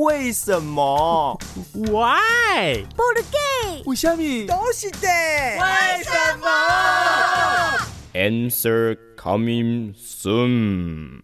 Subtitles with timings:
[0.00, 1.38] 为什么
[1.74, 2.86] ？Why？
[2.96, 3.82] 不的 gay？
[3.84, 4.46] 为什么？
[4.46, 5.06] 都是的。
[5.06, 6.48] 为什么
[8.14, 11.20] ？Answer coming soon。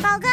[0.00, 0.28] 宝哥，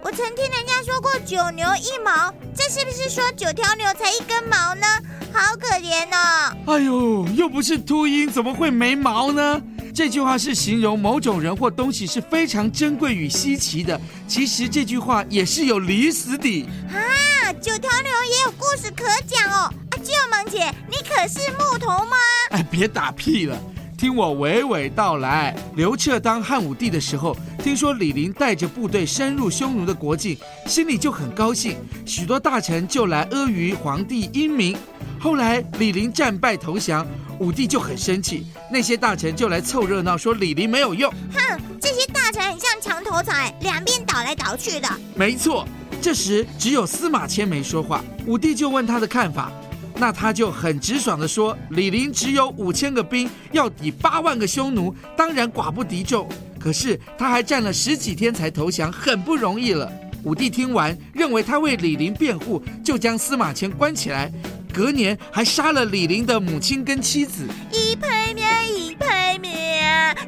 [0.00, 4.86] 我曾听人家说过九牛一毛，这是不是说九条牛才一根毛呢？
[5.32, 6.54] 好可怜哦！
[6.66, 9.60] 哎呦，又不是秃鹰，怎么会没毛呢？
[9.94, 14.00] 这句话是形容某种人或东西是非常珍贵与稀奇的。
[14.26, 17.52] 其实这句话也是有理死的啊！
[17.60, 19.68] 九条牛也有故事可讲哦！
[19.90, 22.16] 啊，舅萌姐，你可是木头吗？
[22.50, 23.58] 哎，别打屁了，
[23.98, 25.54] 听我娓娓道来。
[25.76, 34.74] 刘彻当汉武帝的时候，听说李陵带着部队深入匈奴的国境，心里就很高兴，许多大臣就来阿谀皇帝英明。
[35.20, 37.06] 后来李陵战败投降，
[37.42, 41.12] 武帝就很生气，那些大臣就来凑热闹，说李陵没有用。
[41.34, 44.88] 哼，这些大臣很像墙头草，两边倒来倒去的。
[45.16, 45.66] 没错，
[46.00, 49.50] 这时只有司马迁没说话，武帝就问他的看法，
[49.96, 56.28] 那他就很直爽的说，李陵只有五千个兵，要抵八万个匈奴，当然寡不敌众。
[56.60, 59.90] 可是他还战了十几天才投降，很不容易了。
[60.22, 64.30] 武帝听完，认为他为李陵辩护，就将司马迁关起来。
[64.72, 69.52] 隔年还杀了李陵的母亲跟妻子，一拍灭，一拍灭，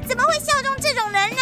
[0.07, 1.41] 怎么会效忠这种人呢？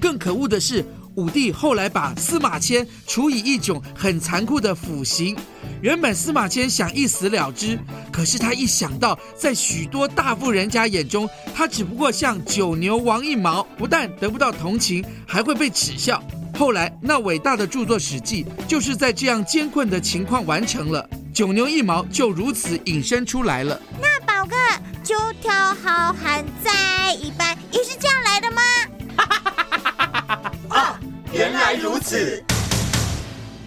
[0.00, 0.82] 更可恶的是，
[1.16, 5.36] 武帝后来把司马迁处以一种很残酷的腐刑。
[5.82, 7.78] 原本司马迁想一死了之，
[8.10, 16.22] 可是他一想到在许多大富人家眼中，他只不过像九牛王一毛，不但得不到同情，还会被耻笑。
[16.58, 21.08] 后来那伟大的著作《史记》，就是在这样艰困的情况完成了。
[21.32, 23.80] 九牛一毛就如此引申出来了。
[24.00, 24.56] 那宝哥，
[25.02, 28.62] 九条好汉在一般也是这样来的吗？
[30.68, 31.00] 啊，
[31.32, 32.44] 原来如此。